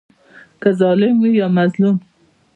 که 0.61 0.69
ظالم 0.79 1.15
وي 1.19 1.31
یا 1.39 1.47
مظلوم. 1.57 1.97